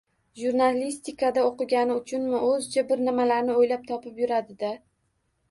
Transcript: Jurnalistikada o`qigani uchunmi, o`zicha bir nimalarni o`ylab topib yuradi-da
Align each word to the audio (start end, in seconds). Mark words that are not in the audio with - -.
Jurnalistikada 0.43 1.43
o`qigani 1.49 1.97
uchunmi, 1.97 2.41
o`zicha 2.49 2.85
bir 2.93 3.05
nimalarni 3.11 3.59
o`ylab 3.61 3.87
topib 3.93 4.19
yuradi-da 4.25 4.75